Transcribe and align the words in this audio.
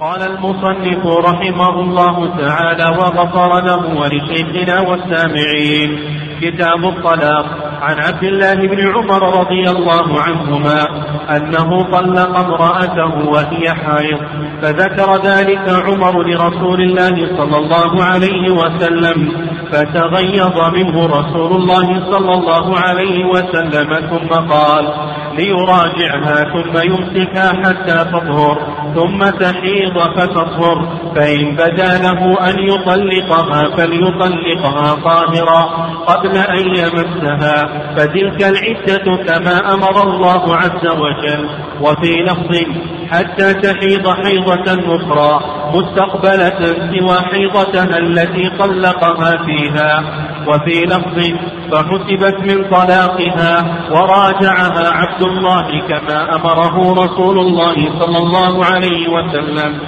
قال 0.00 0.22
المصنف 0.22 1.06
رحمه 1.06 1.80
الله 1.80 2.36
تعالى 2.38 2.96
وغفر 2.98 3.60
له 3.60 4.00
ولشيخنا 4.00 4.80
والسامعين 4.80 5.98
كتاب 6.40 6.84
الطلاق 6.84 7.46
عن 7.82 7.96
عبد 8.00 8.24
الله 8.24 8.54
بن 8.54 8.88
عمر 8.96 9.40
رضي 9.40 9.70
الله 9.70 10.20
عنهما 10.20 10.84
أنه 11.36 11.90
طلق 11.92 12.38
امرأته 12.38 13.28
وهي 13.28 13.74
حائض 13.74 14.18
فذكر 14.62 15.16
ذلك 15.16 15.68
عمر 15.68 16.22
لرسول 16.22 16.80
الله 16.80 17.36
صلى 17.36 17.56
الله 17.56 18.04
عليه 18.04 18.50
وسلم 18.50 19.32
فتغيظ 19.72 20.58
منه 20.74 21.06
رسول 21.06 21.52
الله 21.52 22.12
صلى 22.12 22.32
الله 22.34 22.78
عليه 22.78 23.24
وسلم 23.24 24.08
ثم 24.10 24.28
قال 24.28 24.84
ليراجعها 25.38 26.44
ثم 26.44 26.90
يمسكها 26.90 27.48
حتى 27.64 28.04
تطهر. 28.12 28.69
ثم 28.94 29.30
تحيض 29.30 29.98
فتطهر 30.16 30.88
فإن 31.16 31.56
بدا 31.56 31.98
له 31.98 32.50
أن 32.50 32.58
يطلقها 32.58 33.76
فليطلقها 33.76 34.94
طاهرا. 34.94 35.62
قبل 36.06 36.36
أن 36.36 36.66
يمسها 36.66 37.68
فتلك 37.96 38.42
العدة 38.42 39.24
كما 39.24 39.74
أمر 39.74 40.02
الله 40.02 40.56
عز 40.56 40.86
وجل. 40.86 41.48
وفي 41.80 42.22
لفظ 42.22 42.56
حتى 43.10 43.54
تحيض 43.54 44.08
حيضة 44.08 44.96
أخرى 44.96 45.40
مستقبلة 45.74 46.60
سوى 46.60 47.20
حيضتها 47.32 47.98
التي 47.98 48.50
طلقها 48.58 49.36
فيها. 49.46 50.04
وفي 50.48 50.80
لفظ 50.84 51.18
فحسبت 51.72 52.38
من 52.40 52.70
طلاقها 52.70 53.64
وراجعها 53.90 54.90
عبد 54.90 55.22
الله 55.22 55.88
كما 55.88 56.34
أمره 56.36 57.04
رسول 57.04 57.38
الله 57.38 57.74
صلى 57.74 58.18
الله 58.18 58.64
عليه 58.64 59.08
وسلم. 59.08 59.80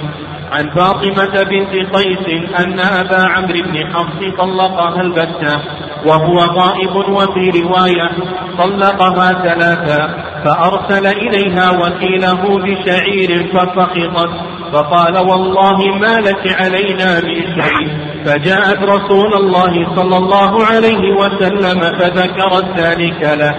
عن 0.51 0.69
فاطمة 0.69 1.43
بنت 1.43 1.95
قيس 1.95 2.49
أن 2.59 2.79
أبا 2.79 3.29
عمرو 3.29 3.61
بن 3.63 3.93
حفص 3.93 4.37
طلقها 4.37 5.01
البتة 5.01 5.61
وهو 6.05 6.37
غائب 6.37 6.95
وفي 6.95 7.61
رواية 7.61 8.11
طلقها 8.57 9.33
ثلاثا 9.33 10.23
فأرسل 10.45 11.07
إليها 11.07 11.71
وكيله 11.71 12.59
بشعير 12.59 13.47
فسخطت 13.53 14.29
فقال 14.73 15.17
والله 15.17 15.77
ما 16.01 16.19
لك 16.19 16.61
علينا 16.61 17.19
من 17.19 17.61
شيء 17.61 18.12
فجاءت 18.25 18.79
رسول 18.83 19.33
الله 19.33 19.95
صلى 19.95 20.17
الله 20.17 20.65
عليه 20.65 21.13
وسلم 21.19 21.79
فذكرت 21.79 22.79
ذلك 22.79 23.21
له. 23.39 23.55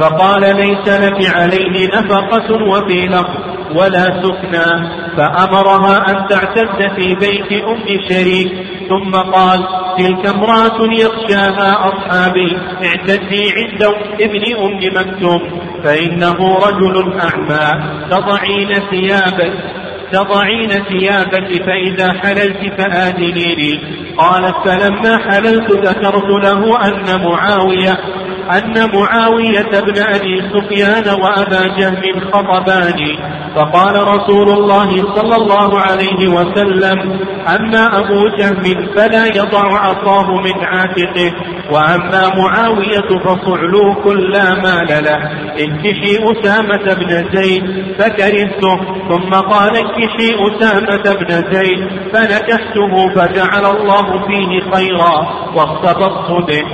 فقال 0.00 0.40
ليس 0.40 0.88
لك 0.88 1.36
عليه 1.36 1.88
نفقة 1.88 2.52
وفي 2.70 3.06
لفظ 3.06 3.36
ولا 3.74 4.22
سكنى. 4.22 4.88
فأمرها 5.16 6.10
أن 6.10 6.26
تعتد 6.28 6.96
في 6.96 7.14
بيت 7.14 7.64
أم 7.64 8.00
شريك. 8.08 8.78
ثم 8.88 9.10
قال 9.10 9.60
تلك 9.98 10.26
امرأة 10.26 10.78
يخشاها 10.92 11.88
أصحابي 11.88 12.56
اعتدي 12.84 13.52
عند 13.56 13.82
ابن 14.20 14.42
أم 14.56 14.80
مكتوم 14.96 15.40
فإنه 15.84 16.58
رجل 16.66 17.20
أعمى 17.20 17.98
تضعين 18.10 18.68
ثيابك 18.90 19.77
تضعين 20.12 20.68
ثيابك 20.68 21.62
فإذا 21.66 22.12
حللت 22.12 22.80
فآذنيني. 22.80 23.80
قالت 24.16 24.54
فلما 24.64 25.18
حللت 25.18 25.72
ذكرت 25.72 26.44
له 26.44 26.86
أن 26.88 27.24
معاوية 27.24 28.17
أن 28.50 28.90
معاوية 28.94 29.80
بن 29.80 30.02
أبي 30.02 30.42
سفيان 30.52 31.20
وأبا 31.20 31.66
جهم 31.78 32.20
خطباني 32.32 33.18
فقال 33.56 34.08
رسول 34.08 34.50
الله 34.50 35.14
صلى 35.14 35.36
الله 35.36 35.80
عليه 35.80 36.28
وسلم 36.28 37.20
أما 37.48 37.98
أبو 37.98 38.28
جهم 38.38 38.86
فلا 38.96 39.26
يضع 39.26 39.78
عصاه 39.78 40.30
من 40.30 40.64
عاتقه 40.64 41.32
وأما 41.72 42.32
معاوية 42.36 43.18
فصعلوك 43.24 44.06
لا 44.06 44.54
مال 44.54 45.04
له. 45.04 45.18
انكشي 45.64 46.18
أسامة 46.32 46.94
بن 46.94 47.28
زيد 47.34 47.64
فكرهته. 47.98 48.76
ثم 49.08 49.30
قال 49.30 49.76
انكشي 49.76 50.34
أسامة 50.48 51.14
بن 51.14 51.52
زيد 51.52 51.88
فنكحته 52.12 53.14
فجعل 53.14 53.66
الله 53.76 54.26
فيه 54.26 54.70
خيرا 54.74 55.28
واختبطت 55.54 56.30
به. 56.48 56.64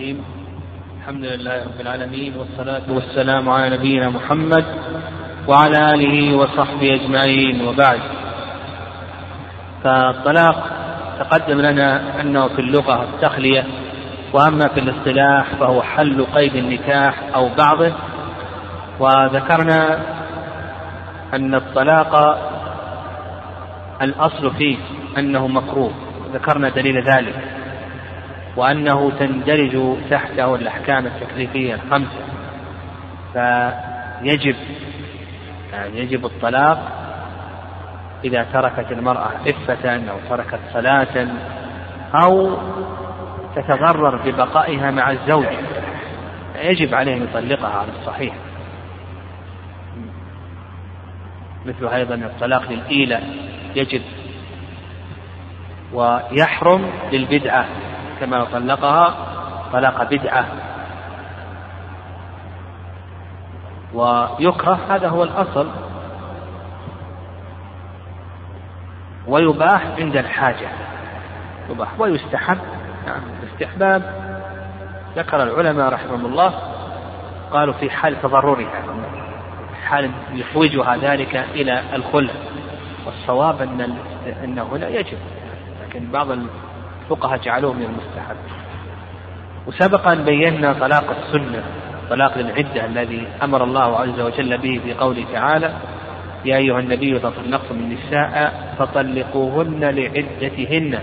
الرحيم. 0.00 0.24
الحمد 1.00 1.24
لله 1.24 1.64
رب 1.64 1.80
العالمين 1.80 2.32
والصلاة 2.36 2.82
والسلام 2.88 3.48
على 3.48 3.76
نبينا 3.76 4.08
محمد 4.08 4.64
وعلى 5.48 5.94
آله 5.94 6.36
وصحبه 6.36 6.94
أجمعين. 6.94 7.68
وبعد 7.68 8.00
فالطلاق 9.84 10.56
تقدم 11.18 11.60
لنا 11.60 12.20
أنه 12.20 12.48
في 12.48 12.58
اللغة 12.58 13.02
التخلية 13.02 13.64
وأما 14.32 14.68
في 14.68 14.80
الاصطلاح 14.80 15.54
فهو 15.60 15.82
حل 15.82 16.24
قيد 16.34 16.54
النكاح 16.56 17.14
أو 17.34 17.48
بعضه. 17.54 17.92
وذكرنا 19.00 20.00
أن 21.34 21.54
الطلاق 21.54 22.12
الأصل 24.02 24.54
فيه 24.54 24.76
أنه 25.18 25.46
مكروه 25.48 25.92
ذكرنا 26.34 26.68
دليل 26.68 27.02
ذلك. 27.02 27.59
وأنه 28.56 29.10
تندرج 29.10 29.96
تحته 30.10 30.54
الأحكام 30.54 31.06
التكليفية 31.06 31.74
الخمسة. 31.74 32.24
فيجب 33.32 34.56
يعني 35.72 35.98
يجب 35.98 36.24
الطلاق 36.24 36.92
إذا 38.24 38.46
تركت 38.52 38.92
المرأة 38.92 39.30
عفة 39.46 40.10
أو 40.10 40.16
تركت 40.28 40.60
صلاة 40.72 41.28
أو 42.14 42.56
تتضرر 43.56 44.16
ببقائها 44.16 44.90
مع 44.90 45.10
الزوج. 45.10 45.46
يجب 46.62 46.94
عليه 46.94 47.16
أن 47.16 47.22
يطلقها 47.22 47.78
على 47.78 47.88
الصحيح. 48.00 48.34
مثل 51.66 51.88
أيضا 51.88 52.14
الطلاق 52.14 52.72
للإيلة 52.72 53.20
يجب. 53.76 54.02
ويحرم 55.92 56.90
للبدعة. 57.12 57.66
كما 58.20 58.44
طلقها 58.44 59.14
طلاق 59.72 60.02
بدعة. 60.10 60.46
ويكره 63.94 64.78
هذا 64.88 65.08
هو 65.08 65.22
الأصل. 65.22 65.68
ويباح 69.26 69.86
عند 69.98 70.16
الحاجة. 70.16 70.68
يباح 71.70 72.00
ويستحب. 72.00 72.58
نعم 73.06 73.22
الاستحباب 73.42 74.02
ذكر 75.16 75.42
العلماء 75.42 75.92
رحمهم 75.92 76.26
الله 76.26 76.54
قالوا 77.52 77.74
في 77.74 77.90
حال 77.90 78.22
تضررها 78.22 78.82
حال 79.84 80.10
يحوجها 80.32 80.96
ذلك 80.96 81.36
إلى 81.36 81.82
الخلع. 81.94 82.32
والصواب 83.06 83.62
أن 83.62 83.96
أنه 84.44 84.78
لا 84.78 84.88
يجب. 84.88 85.18
لكن 85.86 86.10
بعض 86.10 86.30
الفقهاء 87.10 87.38
جعلوه 87.38 87.72
من 87.72 87.82
المستحب. 87.82 88.36
وسبق 89.66 90.08
أن 90.08 90.24
بينا 90.24 90.72
طلاق 90.72 91.04
السنة 91.10 91.62
طلاق 92.10 92.38
العدة 92.38 92.84
الذي 92.84 93.28
أمر 93.42 93.64
الله 93.64 94.00
عز 94.00 94.20
وجل 94.20 94.58
به 94.58 94.80
في 94.84 94.94
قوله 94.94 95.24
تعالى 95.32 95.72
يا 96.44 96.56
أيها 96.56 96.80
النبي 96.80 97.16
إذا 97.16 97.30
طلقتم 97.30 97.74
النساء 97.74 98.52
فطلقوهن 98.78 99.80
لعدتهن. 99.80 100.98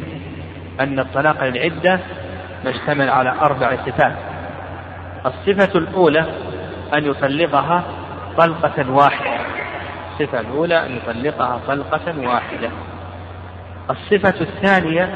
أن 0.80 1.00
الطلاق 1.00 1.44
للعدة 1.44 2.00
مشتمل 2.66 3.10
على 3.10 3.30
أربع 3.42 3.76
صفات. 3.86 4.16
الصفة 5.26 5.80
الأولى 5.80 6.26
أن 6.94 7.06
يطلقها 7.06 7.84
طلقة 8.38 8.92
واحدة. 8.92 9.40
الصفة 10.12 10.40
الأولى 10.40 10.86
أن 10.86 10.98
يطلقها 10.98 11.60
طلقة 11.68 12.28
واحدة. 12.28 12.70
الصفة 13.90 14.42
الثانية 14.42 15.16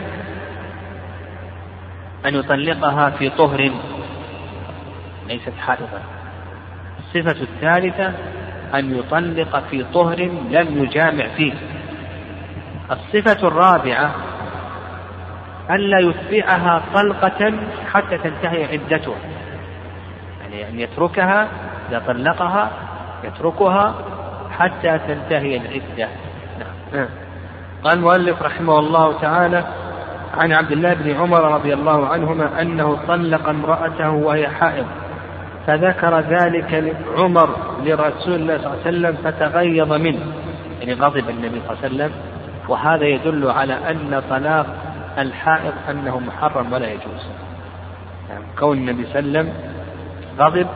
أن 2.25 2.35
يطلقها 2.35 3.09
في 3.09 3.29
طهر. 3.29 3.71
ليست 5.27 5.53
حائضا 5.59 6.01
الصفة 6.99 7.41
الثالثة 7.41 8.13
أن 8.73 8.95
يطلق 8.95 9.59
في 9.69 9.83
طهر 9.83 10.19
لم 10.49 10.83
يجامع 10.83 11.27
فيه. 11.27 11.53
الصفة 12.91 13.47
الرابعة 13.47 14.15
ألا 15.69 15.99
يتبعها 15.99 16.81
طلقة 16.93 17.53
حتى 17.93 18.17
تنتهي 18.17 18.65
عدتها. 18.65 19.17
يعني 20.41 20.69
أن 20.69 20.79
يتركها 20.79 21.47
إذا 21.89 21.99
طلقها 22.07 22.71
يتركها 23.23 23.95
حتى 24.51 24.99
تنتهي 24.99 25.57
العدة. 25.57 26.09
نعم. 26.93 27.07
قال 27.83 27.93
المؤلف 27.97 28.41
رحمه 28.41 28.79
الله 28.79 29.19
تعالى 29.21 29.63
عن 30.33 30.51
عبد 30.51 30.71
الله 30.71 30.93
بن 30.93 31.11
عمر 31.11 31.53
رضي 31.53 31.73
الله 31.73 32.07
عنهما 32.07 32.61
أنه 32.61 32.97
طلق 33.07 33.49
امرأته 33.49 34.09
وهي 34.09 34.47
حائض 34.47 34.85
فذكر 35.67 36.19
ذلك 36.19 36.97
عمر 37.17 37.49
لرسول 37.85 38.33
الله 38.33 38.57
صلى 38.57 38.67
الله 38.67 38.69
عليه 38.69 38.81
وسلم 38.81 39.17
فتغيظ 39.23 39.93
منه 39.93 40.19
يعني 40.79 40.93
غضب 40.93 41.29
النبي 41.29 41.61
صلى 41.67 41.77
الله 41.77 41.83
عليه 41.83 41.95
وسلم 41.95 42.11
وهذا 42.67 43.05
يدل 43.05 43.51
على 43.51 43.73
أن 43.73 44.23
طلاق 44.29 44.65
الحائض 45.17 45.73
أنه 45.89 46.19
محرم 46.19 46.73
ولا 46.73 46.91
يجوز. 46.91 47.27
يعني 48.29 48.43
كون 48.59 48.77
النبي 48.77 49.05
صلى 49.05 49.19
الله 49.19 49.39
عليه 49.39 49.49
وسلم 49.49 49.53
غضب 50.39 50.67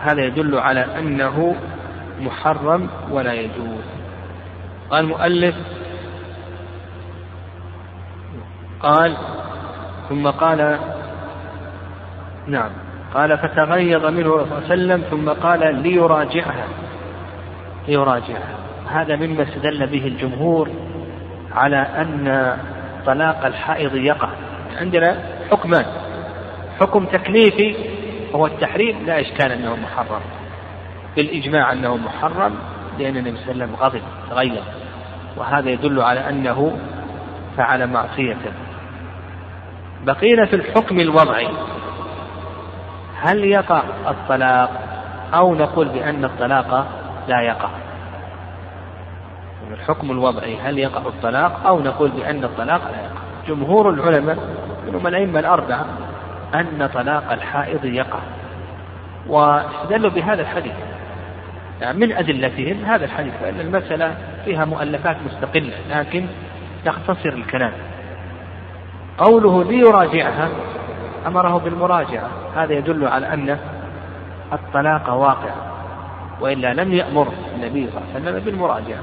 هذا 0.00 0.24
يدل 0.24 0.58
على 0.58 0.86
أنه 0.98 1.54
محرم 2.20 2.88
ولا 3.10 3.32
يجوز. 3.32 3.84
قال 4.90 5.04
المؤلف 5.04 5.54
قال 8.82 9.16
ثم 10.08 10.30
قال 10.30 10.78
نعم. 12.46 12.70
قال 13.14 13.38
فتغيظ 13.38 14.06
منه 14.06 14.30
صلى 14.30 14.42
الله 14.42 14.56
عليه 14.56 14.66
وسلم 14.66 15.02
ثم 15.10 15.28
قال 15.28 15.82
ليراجعها. 15.82 16.64
ليراجعها. 17.88 18.56
هذا 18.88 19.16
مما 19.16 19.42
استدل 19.42 19.86
به 19.86 20.06
الجمهور 20.06 20.70
على 21.52 21.76
أن 21.76 22.56
طلاق 23.06 23.46
الحائض 23.46 23.94
يقع. 23.94 24.28
عندنا 24.80 25.16
حكمان. 25.50 25.84
حكم 26.80 27.04
تكليفي 27.04 27.76
وهو 28.32 28.46
التحريم 28.46 29.06
لا 29.06 29.20
إشكال 29.20 29.52
أنه 29.52 29.76
محرم. 29.76 30.20
بالإجماع 31.16 31.72
أنه 31.72 31.96
محرم 31.96 32.54
لأن 32.98 33.16
النبي 33.16 33.36
صلى 33.36 33.52
الله 33.52 33.64
عليه 33.64 33.72
وسلم 33.72 33.74
غضب 33.74 34.02
تغير 34.30 34.62
وهذا 35.36 35.70
يدل 35.70 36.02
على 36.02 36.28
أنه 36.28 36.78
فعل 37.56 37.86
معصية. 37.86 38.65
بقينا 40.04 40.46
في 40.46 40.56
الحكم 40.56 41.00
الوضعي. 41.00 41.48
هل 43.20 43.44
يقع 43.44 43.82
الطلاق 44.08 44.70
أو 45.34 45.54
نقول 45.54 45.88
بأن 45.88 46.24
الطلاق 46.24 46.86
لا 47.28 47.40
يقع؟ 47.40 47.68
الحكم 49.72 50.10
الوضعي 50.10 50.60
هل 50.60 50.78
يقع 50.78 51.00
الطلاق 51.06 51.66
أو 51.66 51.80
نقول 51.80 52.10
بأن 52.10 52.44
الطلاق 52.44 52.90
لا 52.90 53.00
يقع؟ 53.02 53.20
جمهور 53.48 53.90
العلماء 53.90 54.38
منهم 54.86 55.06
الأئمة 55.06 55.40
الأربعة 55.40 55.86
أن 56.54 56.90
طلاق 56.94 57.32
الحائض 57.32 57.84
يقع. 57.84 58.18
واستدلوا 59.28 60.10
بهذا 60.10 60.42
الحديث. 60.42 60.74
يعني 61.80 61.98
من 61.98 62.12
أدلتهم 62.12 62.84
هذا 62.84 63.04
الحديث 63.04 63.34
فإن 63.40 63.60
المسألة 63.60 64.16
فيها 64.44 64.64
مؤلفات 64.64 65.16
مستقلة 65.26 65.74
لكن 65.90 66.26
يختصر 66.86 67.28
الكلام. 67.28 67.72
قوله 69.18 69.64
ليراجعها 69.64 70.48
أمره 71.26 71.58
بالمراجعة. 71.58 72.28
هذا 72.54 72.72
يدل 72.72 73.08
على 73.08 73.34
أن 73.34 73.58
الطلاق 74.52 75.14
واقع 75.14 75.54
وإلا 76.40 76.74
لم 76.74 76.92
يأمر 76.92 77.28
النبي 77.54 77.90
صلى 77.90 77.98
الله 77.98 78.14
عليه 78.14 78.22
وسلم 78.22 78.44
بالمراجعة. 78.44 79.02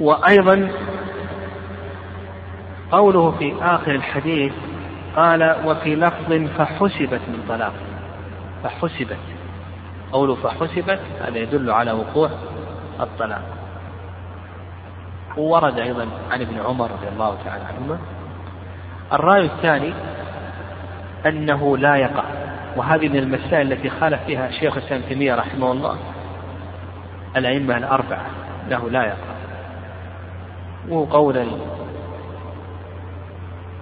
وأيضا 0.00 0.70
قوله 2.92 3.30
في 3.30 3.54
آخر 3.62 3.94
الحديث 3.94 4.52
قال 5.16 5.56
وفي 5.64 5.96
لفظ 5.96 6.32
فحسبت 6.58 7.20
من 7.28 7.44
طلاق. 7.48 7.72
فحسبت 8.64 9.18
قوله 10.12 10.34
فحسبت 10.34 11.00
هذا 11.20 11.38
يدل 11.38 11.70
على 11.70 11.92
وقوع 11.92 12.30
الطلاق. 13.00 13.59
وورد 15.36 15.78
أيضا 15.78 16.08
عن 16.30 16.40
ابن 16.40 16.60
عمر 16.60 16.90
رضي 16.90 17.08
الله 17.08 17.36
تعالى 17.44 17.64
عنهما. 17.64 17.98
الرأي 19.12 19.44
الثاني 19.44 19.92
أنه 21.26 21.76
لا 21.76 21.96
يقع 21.96 22.24
وهذه 22.76 23.08
من 23.08 23.16
المسائل 23.16 23.72
التي 23.72 23.90
خالف 23.90 24.24
فيها 24.26 24.50
شيخ 24.50 24.76
الإسلام 24.76 25.00
تيمية 25.08 25.34
رحمه 25.34 25.72
الله 25.72 25.96
الأئمة 27.36 27.76
الأربعة 27.76 28.26
له 28.68 28.90
لا 28.90 29.04
يقع. 29.04 29.30
وقول 30.88 31.46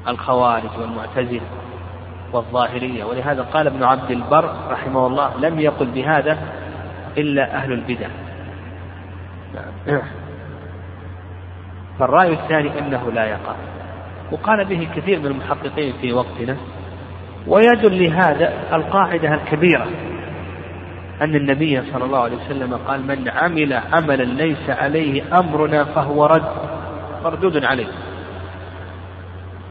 الخوارج 0.08 0.70
والمعتزلة 0.80 1.40
والظاهرية. 2.32 3.04
ولهذا 3.04 3.42
قال 3.42 3.66
ابن 3.66 3.84
عبد 3.84 4.10
البر 4.10 4.54
رحمه 4.70 5.06
الله 5.06 5.36
لم 5.36 5.60
يقل 5.60 5.86
بهذا 5.86 6.38
إلا 7.16 7.54
أهل 7.54 7.72
البدع. 7.72 8.08
فالرأي 11.98 12.32
الثاني 12.32 12.78
أنه 12.78 13.10
لا 13.10 13.24
يقع. 13.24 13.54
وقال 14.32 14.64
به 14.64 14.88
كثير 14.96 15.18
من 15.18 15.26
المحققين 15.26 15.94
في 16.00 16.12
وقتنا 16.12 16.56
ويدل 17.46 18.04
لهذا 18.04 18.52
القاعدة 18.72 19.34
الكبيرة 19.34 19.86
أن 21.22 21.34
النبي 21.34 21.82
صلى 21.92 22.04
الله 22.04 22.18
عليه 22.18 22.36
وسلم 22.36 22.74
قال 22.74 23.06
من 23.06 23.28
عمل 23.28 23.72
عملا 23.92 24.22
ليس 24.22 24.70
عليه 24.70 25.38
أمرنا 25.38 25.84
فهو 25.84 26.26
رد. 26.26 26.48
مردود 27.24 27.64
عليه. 27.64 27.86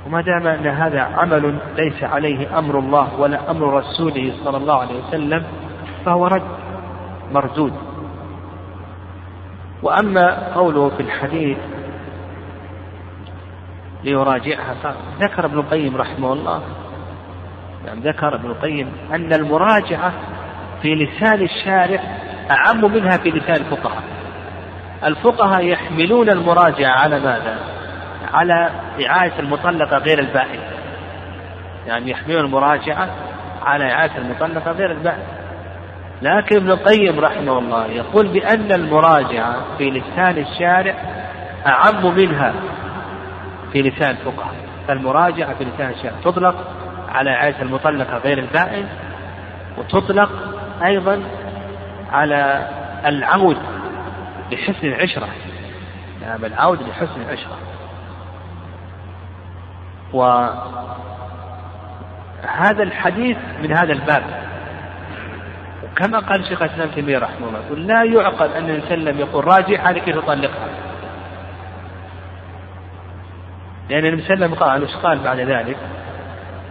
وما 0.05 0.21
دام 0.21 0.47
أن 0.47 0.67
هذا 0.67 1.01
عمل 1.01 1.57
ليس 1.77 2.03
عليه 2.03 2.59
أمر 2.59 2.79
الله 2.79 3.19
ولا 3.19 3.51
أمر 3.51 3.73
رسوله 3.73 4.33
صلى 4.43 4.57
الله 4.57 4.81
عليه 4.81 5.03
وسلم 5.07 5.43
فهو 6.05 6.27
رد 6.27 6.47
مردود. 7.33 7.73
وأما 9.83 10.53
قوله 10.53 10.89
في 10.89 11.03
الحديث 11.03 11.57
ليراجعها. 14.07 14.95
ذكر 15.19 15.45
ابن 15.45 15.59
القيم 15.59 15.97
رحمه 15.97 16.33
الله. 16.33 16.61
يعني 17.85 17.99
ذكر 17.99 18.35
ابن 18.35 18.49
القيم 18.49 18.91
أن 19.13 19.33
المراجعة 19.33 20.13
في 20.81 20.95
لسان 20.95 21.41
الشارع 21.41 21.99
أعم 22.51 22.93
منها 22.93 23.17
في 23.17 23.29
لسان 23.29 23.55
الفقهاء. 23.55 24.03
الفقهاء 25.03 25.65
يحملون 25.65 26.29
المراجعة 26.29 26.91
على 26.91 27.19
ماذا؟ 27.19 27.57
على 28.33 28.69
إعادة 29.07 29.39
المطلقة 29.39 29.97
غير 29.97 30.19
البائن 30.19 30.59
يعني 31.87 32.11
يحملون 32.11 32.45
المراجعة 32.45 33.09
على 33.61 33.91
إعادة 33.91 34.17
المطلقة 34.17 34.71
غير 34.71 34.91
البائن 34.91 35.23
لكن 36.21 36.55
ابن 36.55 36.71
القيم 36.71 37.19
رحمه 37.19 37.59
الله 37.59 37.85
يقول 37.85 38.27
بأن 38.27 38.71
المراجعة 38.71 39.77
في 39.77 39.89
لسان 39.89 40.37
الشارع 40.37 40.95
أعم 41.67 42.15
منها 42.15 42.53
في 43.77 43.89
لسان 43.89 44.11
الفقهاء 44.11 44.55
فالمراجعة 44.87 45.53
في 45.53 45.63
لسان 45.63 45.89
الشارع 45.89 46.15
تطلق 46.23 46.55
على 47.09 47.29
إعادة 47.29 47.61
المطلقة 47.61 48.17
غير 48.17 48.39
البائن 48.39 48.85
وتطلق 49.77 50.29
أيضا 50.85 51.23
على 52.11 52.69
العود 53.05 53.57
لحسن 54.51 54.87
العشرة. 54.87 55.27
نعم 56.21 56.45
العود 56.45 56.81
لحسن 56.81 57.21
العشرة. 57.21 57.57
وهذا 60.13 60.83
الحديث 62.83 63.37
من 63.63 63.77
هذا 63.77 63.93
الباب. 63.93 64.23
وكما 65.83 66.19
قال 66.19 66.45
شيخ 66.45 66.61
الإسلام 66.61 66.89
تيمية 66.89 67.17
رحمه 67.17 67.47
الله 67.47 67.59
يقول 67.65 67.87
لا 67.87 68.03
يعقل 68.03 68.51
أن 68.51 68.69
الإنسان 68.69 68.99
لم 68.99 69.19
يقول 69.19 69.47
راجعها 69.47 69.91
لكي 69.91 70.13
تطلقها. 70.13 70.66
لأن 73.89 74.05
النبي 74.05 74.21
صلى 74.21 74.33
الله 74.33 74.45
عليه 74.45 74.85
وسلم 74.85 74.99
قال 74.99 75.01
قال 75.03 75.19
بعد 75.19 75.39
ذلك؟ 75.39 75.77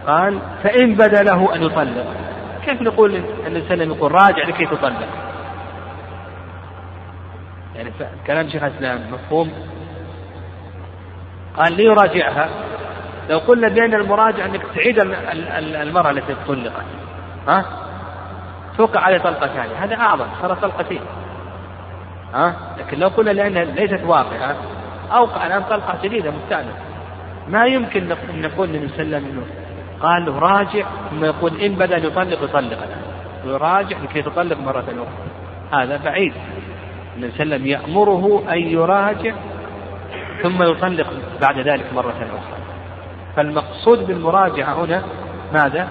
قال 0.07 0.39
فإن 0.63 0.95
بدا 0.95 1.23
له 1.23 1.55
أن 1.55 1.63
يطلق. 1.63 2.05
كيف 2.65 2.81
نقول 2.81 3.15
النبي 3.15 3.27
صلى 3.37 3.47
الله 3.47 3.71
عليه 3.71 3.75
وسلم 3.75 3.91
يقول 3.91 4.11
راجع 4.11 4.47
لكي 4.47 4.65
تطلق؟ 4.65 5.07
يعني 7.75 7.91
كلام 8.27 8.49
شيخ 8.49 8.63
الإسلام 8.63 8.99
مفهوم؟ 9.11 9.51
قال 11.57 11.73
ليراجعها. 11.73 12.49
لو 13.29 13.37
قلنا 13.37 13.67
بأن 13.67 13.93
المراجع 13.93 14.45
أنك 14.45 14.61
تعيد 14.75 14.99
المرأة 15.59 16.11
التي 16.11 16.35
طلقت. 16.47 16.85
ها؟ 17.47 17.65
توقع 18.77 18.99
عليه 18.99 19.17
طلقة 19.17 19.47
ثانية. 19.47 19.83
هذا 19.83 19.95
أعظم 19.95 20.25
صار 20.41 20.53
طلقتين. 20.53 21.01
ها؟ 22.33 22.55
لكن 22.77 22.99
لو 22.99 23.07
قلنا 23.07 23.31
لأنها 23.31 23.63
ليست 23.63 24.03
واقعة 24.03 24.55
أوقع 25.11 25.47
الآن 25.47 25.63
طلقة 25.63 25.97
جديدة 26.03 26.31
مستأنفة 26.31 26.86
ما 27.49 27.65
يمكن 27.65 28.11
أن 28.11 28.41
نقول 28.41 28.69
للنبي 28.69 28.87
صلى 28.87 29.01
الله 29.01 29.17
عليه 29.17 29.27
وسلم 29.27 29.43
قال 30.01 30.25
له 30.25 30.39
راجع 30.39 30.85
ثم 31.09 31.25
يقول 31.25 31.61
إن 31.61 31.75
بدأ 31.75 31.97
يطلق 31.97 32.43
يطلق. 32.43 32.57
الآن 32.57 33.07
يراجع 33.45 33.97
لكي 33.97 34.21
تطلق 34.21 34.59
مرة 34.59 34.79
أخرى 34.79 35.83
هذا 35.83 35.97
بعيد. 35.97 36.33
النبي 37.15 37.31
صلى 37.31 37.43
الله 37.43 37.55
عليه 37.55 37.55
وسلم 37.55 37.65
يأمره 37.67 38.43
أن 38.53 38.57
يراجع 38.57 39.33
ثم 40.43 40.63
يطلق 40.63 41.07
بعد 41.41 41.59
ذلك 41.59 41.93
مرة 41.93 42.09
أخرى 42.09 42.57
فالمقصود 43.35 44.07
بالمراجعة 44.07 44.85
هنا 44.85 45.03
ماذا؟ 45.53 45.87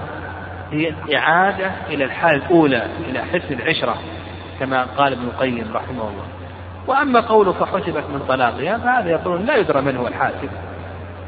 هي 0.70 0.88
الإعادة 0.88 1.70
إلى 1.88 2.04
الحالة 2.04 2.46
الأولى 2.46 2.86
إلى 3.08 3.22
حسن 3.22 3.54
العشرة 3.54 3.94
كما 4.60 4.84
قال 4.84 5.12
ابن 5.12 5.24
القيم 5.24 5.70
رحمه 5.74 6.02
الله. 6.08 6.24
وأما 6.86 7.20
قوله 7.20 7.52
فحسبت 7.52 8.04
من 8.12 8.22
طلاقها 8.28 8.78
فهذا 8.78 9.10
يقولون 9.10 9.44
لا 9.44 9.56
يدرى 9.56 9.80
من 9.80 9.96
هو 9.96 10.06
الحاسب. 10.08 10.50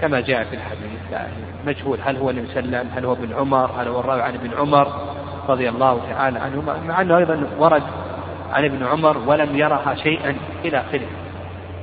كما 0.00 0.20
جاء 0.20 0.44
في 0.44 0.56
الحديث 0.56 1.30
مجهول. 1.66 1.98
هل 2.04 2.16
هو 2.16 2.26
وسلم 2.26 2.88
هل 2.96 3.04
هو 3.04 3.12
ابن 3.12 3.34
عمر؟ 3.34 3.70
هل 3.78 3.88
هو 3.88 4.00
الراوي 4.00 4.22
عن 4.22 4.34
ابن 4.34 4.50
عمر؟ 4.58 4.92
رضي 5.48 5.68
الله 5.68 6.00
تعالى 6.10 6.38
عنهما. 6.38 6.80
مع 6.88 7.00
أنه 7.00 7.18
أيضا 7.18 7.46
ورد 7.58 7.82
عن 8.52 8.64
ابن 8.64 8.86
عمر 8.86 9.18
ولم 9.26 9.56
يرها 9.56 9.94
شيئا 9.94 10.36
إلى 10.64 10.78
آخره. 10.78 11.06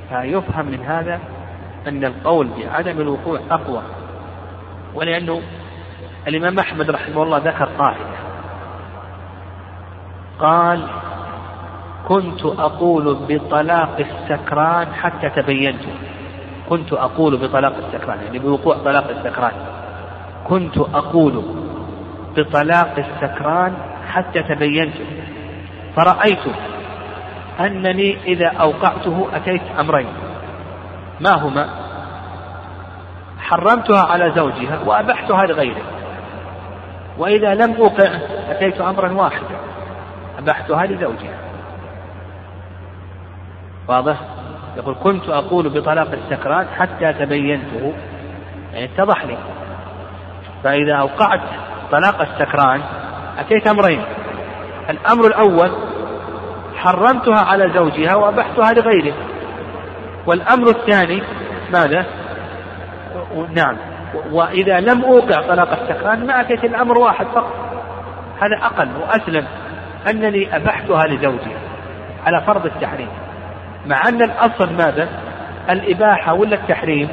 فيفهم 0.08 0.66
من 0.66 0.80
هذا 0.80 1.20
أن 1.88 2.04
القول 2.04 2.48
بعدم 2.58 3.00
الوقوع 3.00 3.40
أقوى. 3.50 3.82
ولأنه 4.94 5.42
الإمام 6.28 6.58
أحمد 6.58 6.90
رحمه 6.90 7.22
الله 7.22 7.38
ذكر 7.38 7.68
قاعدة. 7.78 8.16
قال 10.38 10.86
كنت 12.08 12.44
أقول 12.44 13.18
بطلاق 13.28 13.96
السكران 14.00 14.94
حتى 14.94 15.30
تبينت 15.30 15.82
كنت 16.68 16.92
أقول 16.92 17.36
بطلاق 17.36 17.74
السكران 17.76 18.18
يعني 18.24 18.38
بوقوع 18.38 18.76
طلاق 18.76 19.08
السكران. 19.08 19.52
كنت 20.44 20.78
أقول 20.78 21.44
بطلاق 22.36 22.94
السكران 22.98 23.74
حتى 24.08 24.42
تبينت. 24.42 24.94
فرأيت 25.96 26.46
أنني 27.60 28.16
إذا 28.24 28.48
أوقعته 28.48 29.28
أتيت 29.34 29.62
أمرين. 29.80 30.06
ما 31.20 31.34
هما؟ 31.34 31.68
حرمتها 33.38 34.02
على 34.02 34.32
زوجها 34.36 34.78
وأبحتها 34.86 35.46
لغيره 35.46 35.82
وإذا 37.18 37.54
لم 37.54 37.74
أوقع 37.74 38.10
أتيت 38.50 38.80
أمرا 38.80 39.12
واحدا 39.12 39.56
أبحتها 40.38 40.86
لزوجها. 40.86 41.38
واضح؟ 43.88 44.35
يقول 44.76 44.96
كنت 45.02 45.28
أقول 45.28 45.68
بطلاق 45.68 46.08
السكران 46.12 46.66
حتى 46.78 47.12
تبينته. 47.12 47.94
يعني 48.72 48.84
اتضح 48.84 49.24
لي. 49.24 49.36
فإذا 50.64 50.94
أوقعت 50.94 51.40
طلاق 51.92 52.20
السكران 52.20 52.80
أتيت 53.38 53.66
أمرين. 53.66 54.04
الأمر 54.90 55.26
الأول 55.26 55.70
حرمتها 56.76 57.38
على 57.38 57.72
زوجها 57.74 58.14
وأبحتها 58.14 58.72
لغيره. 58.72 59.14
والأمر 60.26 60.68
الثاني 60.68 61.22
ماذا؟ 61.72 62.06
نعم. 63.54 63.76
وإذا 64.32 64.80
لم 64.80 65.04
أوقع 65.04 65.48
طلاق 65.48 65.80
السكران 65.80 66.26
ما 66.26 66.40
أتيت 66.40 66.64
الأمر 66.64 66.98
واحد 66.98 67.26
فقط. 67.26 67.52
هذا 68.40 68.56
أقل 68.62 68.88
وأسلم 68.96 69.46
أنني 70.10 70.56
أبحتها 70.56 71.06
لزوجي 71.06 71.56
على 72.26 72.42
فرض 72.46 72.66
التحريم. 72.66 73.08
مع 73.86 74.08
أن 74.08 74.22
الأصل 74.22 74.72
ماذا؟ 74.72 75.08
الإباحة 75.70 76.34
ولا 76.34 76.54
التحريم؟ 76.54 77.08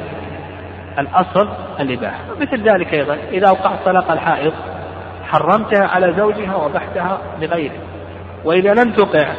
الأصل 0.98 1.48
الإباحة. 1.80 2.24
مثل 2.40 2.70
ذلك 2.70 2.94
أيضا. 2.94 3.14
إذا 3.14 3.48
أوقعت 3.48 3.84
طلاق 3.84 4.10
الحائض 4.10 4.52
حرمتها 5.24 5.86
على 5.86 6.12
زوجها 6.12 6.56
وأبحتها 6.56 7.18
لغيره. 7.40 7.78
وإذا 8.44 8.74
لم 8.74 8.92
تقع 8.92 9.34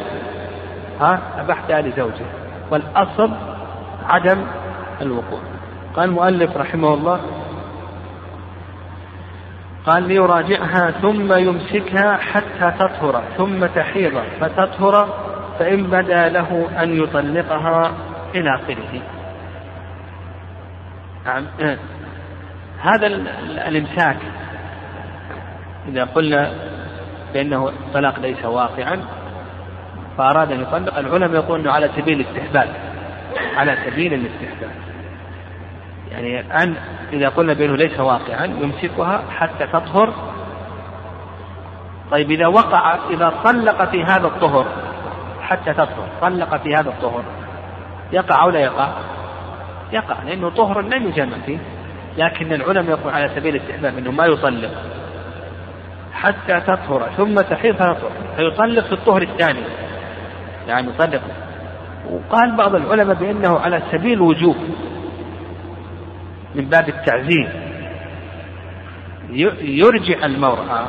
ها 1.00 1.20
أبحتها 1.38 1.80
لزوجها. 1.80 2.32
والأصل 2.70 3.30
عدم 4.08 4.46
الوقوع. 5.02 5.40
قال 5.96 6.08
المؤلف 6.08 6.56
رحمه 6.56 6.94
الله 6.94 7.20
قال 9.86 10.02
ليراجعها 10.02 10.90
ثم 10.90 11.32
يمسكها 11.32 12.16
حتى 12.16 12.72
تطهر 12.78 13.22
ثم 13.36 13.66
تحيض 13.66 14.22
فتطهر 14.40 15.25
فإن 15.58 15.82
بدا 15.82 16.28
له 16.28 16.82
أن 16.82 17.02
يطلقها 17.02 17.92
إلى 18.34 18.54
آخره. 18.54 19.02
نعم. 21.26 21.46
هذا 22.80 23.06
الإمساك. 23.68 24.16
إذا 25.88 26.04
قلنا 26.04 26.50
بأنه 27.34 27.68
الطلاق 27.68 28.20
ليس 28.20 28.44
واقعا 28.44 29.00
فأراد 30.18 30.52
أن 30.52 30.60
يطلق. 30.60 30.98
العلماء 30.98 31.34
يقول 31.34 31.60
أنه 31.60 31.72
على 31.72 31.90
سبيل 31.96 32.20
الاستحباب. 32.20 32.68
على 33.56 33.76
سبيل 33.86 34.14
الاستحباب. 34.14 34.70
يعني 36.10 36.40
أن 36.40 36.74
إذا 37.12 37.28
قلنا 37.28 37.52
بأنه 37.52 37.76
ليس 37.76 38.00
واقعا 38.00 38.44
يمسكها 38.44 39.22
حتى 39.30 39.66
تطهر. 39.66 40.12
طيب 42.10 42.30
إذا 42.30 42.46
وقع 42.46 42.98
إذا 43.10 43.32
طلق 43.44 43.84
في 43.84 44.04
هذا 44.04 44.26
الطهر 44.26 44.85
حتى 45.46 45.72
تطهر. 45.72 46.08
طلق 46.22 46.56
في 46.56 46.74
هذا 46.74 46.88
الطهر. 46.88 47.22
يقع 48.12 48.42
أو 48.42 48.50
لا 48.50 48.60
يقع؟ 48.60 48.92
يقع 49.92 50.22
لأنه 50.22 50.50
طهر 50.50 50.80
لم 50.80 51.06
يجمع 51.06 51.38
فيه. 51.46 51.58
لكن 52.16 52.52
العلماء 52.52 52.98
يقول 52.98 53.12
على 53.12 53.30
سبيل 53.36 53.56
الاستحباب 53.56 53.98
أنه 53.98 54.10
ما 54.10 54.26
يطلق. 54.26 54.70
حتى 56.12 56.60
تطهر 56.60 57.10
ثم 57.16 57.34
تحيض 57.34 57.74
فتطهر 57.74 58.10
فيطلق 58.36 58.84
في 58.86 58.92
الطهر 58.92 59.22
الثاني. 59.22 59.62
يعني 60.68 60.88
يطلق. 60.88 61.22
وقال 62.10 62.56
بعض 62.56 62.74
العلماء 62.74 63.16
بأنه 63.16 63.58
على 63.58 63.82
سبيل 63.92 64.12
الوجوب 64.12 64.56
من 66.54 66.64
باب 66.64 66.88
التعزيز 66.88 67.48
يرجع 69.60 70.26
المرأة 70.26 70.88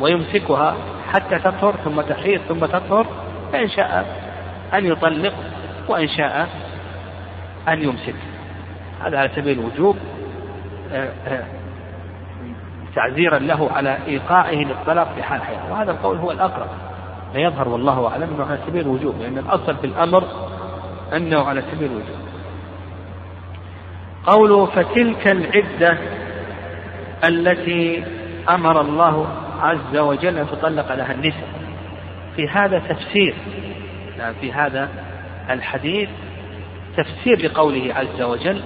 ويمسكها 0.00 0.76
حتى 1.12 1.38
تطهر 1.38 1.74
ثم 1.84 2.00
تحيض 2.00 2.40
ثم 2.48 2.66
تطهر. 2.66 3.06
فإن 3.52 3.68
شاء 3.68 4.06
أن 4.74 4.86
يطلق 4.86 5.34
وإن 5.88 6.08
شاء 6.08 6.48
أن 7.68 7.82
يمسك. 7.82 8.14
هذا 9.04 9.18
على 9.18 9.30
سبيل 9.36 9.58
الوجوب 9.58 9.96
آه، 10.92 11.12
آه، 11.26 11.44
تعزيرا 12.94 13.38
له 13.38 13.70
على 13.72 13.98
إيقاعه 14.06 14.54
للطلاق 14.54 15.14
في 15.14 15.22
حال 15.22 15.42
حياته. 15.42 15.72
وهذا 15.72 15.90
القول 15.90 16.18
هو 16.18 16.30
الأقرب. 16.30 16.68
لا 17.34 17.40
يظهر 17.40 17.68
والله 17.68 18.08
أعلم 18.08 18.34
أنه 18.34 18.44
على 18.44 18.58
سبيل 18.66 18.80
الوجوب 18.80 19.14
لأن 19.20 19.38
الأصل 19.38 19.76
في 19.76 19.86
الأمر 19.86 20.24
أنه 21.16 21.42
على 21.42 21.62
سبيل 21.72 21.90
الوجوب. 21.90 22.20
قوله 24.26 24.66
فتلك 24.66 25.28
العدة 25.28 25.98
التي 27.24 28.04
أمر 28.48 28.80
الله 28.80 29.26
عز 29.60 29.96
وجل 29.96 30.38
أن 30.38 30.46
تطلق 30.46 30.94
لها 30.94 31.12
النساء. 31.12 31.59
في 32.36 32.48
هذا 32.48 32.78
تفسير. 32.78 33.34
يعني 34.18 34.34
في 34.40 34.52
هذا 34.52 34.88
الحديث 35.50 36.08
تفسير 36.96 37.44
لقوله 37.44 37.94
عز 37.94 38.22
وجل 38.22 38.62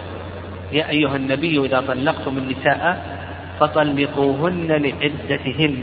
يا 0.73 0.89
أيها 0.89 1.17
النبي 1.17 1.67
إذا 1.67 1.81
طلقتم 1.81 2.39
النساء 2.39 3.17
فطلقوهن 3.61 4.69
لعدتهن. 4.69 5.83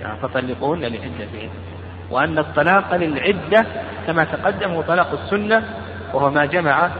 يعني 0.00 0.18
فطلقوهن 0.22 0.80
لعدتهن. 0.80 1.50
وأن 2.10 2.38
الطلاق 2.38 2.96
للعدة 2.96 3.66
كما 4.06 4.24
تقدم 4.24 4.70
هو 4.70 4.82
طلاق 4.82 5.12
السنة 5.12 5.62
وهو 6.14 6.30
ما 6.30 6.44
جمع 6.44 6.90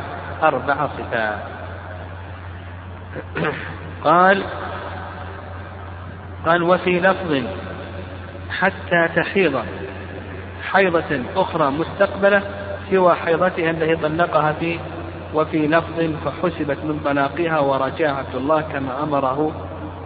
أربع 0.43 0.87
صفات. 0.87 1.39
قال 4.05 4.45
قال 6.47 6.63
وفي 6.63 7.01
لفظ 7.01 7.43
حتى 8.59 9.09
تحيض 9.17 9.63
حيضة 10.71 11.23
أخرى 11.37 11.71
مستقبلة 11.71 12.43
سوى 12.91 13.15
حيضتها 13.15 13.71
التي 13.71 13.97
طلقها 13.97 14.53
في 14.53 14.79
وفي 15.35 15.69
لفظ 15.69 16.01
فحسبت 16.25 16.79
من 16.85 17.01
طلاقها 17.05 17.59
ورجاء 17.59 18.15
عبد 18.15 18.35
الله 18.35 18.61
كما 18.61 19.03
أمره 19.03 19.53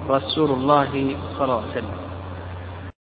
رسول 0.09 0.51
الله 0.51 1.17
صلى 1.39 1.45
الله 1.45 1.63
عليه 1.63 1.71
وسلم. 1.71 2.06